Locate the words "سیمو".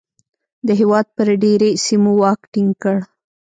1.85-2.11